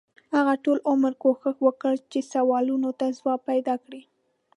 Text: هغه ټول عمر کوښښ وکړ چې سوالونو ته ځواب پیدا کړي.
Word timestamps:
هغه 0.35 0.53
ټول 0.63 0.77
عمر 0.89 1.13
کوښښ 1.21 1.55
وکړ 1.67 1.93
چې 2.11 2.19
سوالونو 2.33 2.89
ته 2.99 3.05
ځواب 3.19 3.39
پیدا 3.49 3.75
کړي. 3.83 4.01